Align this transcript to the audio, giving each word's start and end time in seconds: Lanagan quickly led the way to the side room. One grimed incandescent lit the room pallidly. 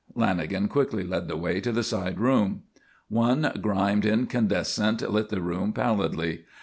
Lanagan 0.15 0.67
quickly 0.67 1.03
led 1.03 1.27
the 1.27 1.37
way 1.37 1.61
to 1.61 1.71
the 1.71 1.83
side 1.83 2.19
room. 2.19 2.63
One 3.07 3.51
grimed 3.61 4.03
incandescent 4.03 5.07
lit 5.07 5.29
the 5.29 5.41
room 5.43 5.73
pallidly. 5.73 6.45